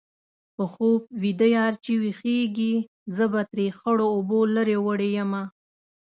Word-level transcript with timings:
په 0.55 0.63
خوب 0.73 0.99
ویده 1.21 1.47
یار 1.57 1.73
چې 1.83 1.91
ويښېږي-زه 2.01 3.25
به 3.31 3.41
ترې 3.51 3.67
خړو 3.77 4.05
اوبو 4.15 4.39
لرې 4.55 4.77
وړې 4.85 5.09
یمه 5.17 5.43